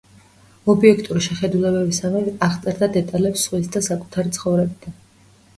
ობიექტური 0.73 1.19
შეხედულებისამებრ 1.25 2.31
აღწერდა 2.47 2.91
დეტალებს 2.97 3.45
სხვისი 3.49 3.73
და 3.77 3.83
საკუთარი 3.91 4.37
ცხოვრებიდან. 4.39 4.99